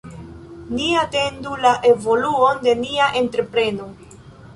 Ni 0.77 0.85
atendu 1.01 1.51
la 1.65 1.73
evoluon 1.89 2.63
de 2.65 2.73
nia 2.79 3.11
entrepreno. 3.21 3.91